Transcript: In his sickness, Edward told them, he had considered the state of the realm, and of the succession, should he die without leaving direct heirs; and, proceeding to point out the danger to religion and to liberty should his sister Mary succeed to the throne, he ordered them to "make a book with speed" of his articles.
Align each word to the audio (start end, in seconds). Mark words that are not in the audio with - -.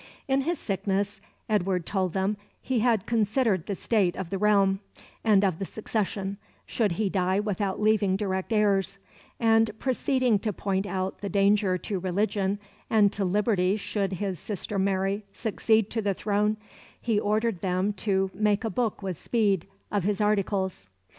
In 0.27 0.41
his 0.41 0.57
sickness, 0.57 1.21
Edward 1.47 1.85
told 1.85 2.13
them, 2.13 2.35
he 2.59 2.79
had 2.79 3.05
considered 3.05 3.67
the 3.67 3.75
state 3.75 4.15
of 4.15 4.31
the 4.31 4.39
realm, 4.39 4.79
and 5.23 5.43
of 5.45 5.59
the 5.59 5.63
succession, 5.65 6.37
should 6.65 6.93
he 6.93 7.07
die 7.07 7.39
without 7.39 7.79
leaving 7.79 8.15
direct 8.15 8.51
heirs; 8.51 8.97
and, 9.39 9.69
proceeding 9.77 10.39
to 10.39 10.51
point 10.51 10.87
out 10.87 11.21
the 11.21 11.29
danger 11.29 11.77
to 11.77 11.99
religion 11.99 12.57
and 12.89 13.13
to 13.13 13.23
liberty 13.23 13.77
should 13.77 14.13
his 14.13 14.39
sister 14.39 14.79
Mary 14.79 15.23
succeed 15.33 15.91
to 15.91 16.01
the 16.01 16.15
throne, 16.15 16.57
he 16.99 17.19
ordered 17.19 17.61
them 17.61 17.93
to 17.93 18.31
"make 18.33 18.63
a 18.63 18.71
book 18.71 19.03
with 19.03 19.19
speed" 19.19 19.67
of 19.91 20.03
his 20.03 20.19
articles. 20.19 20.89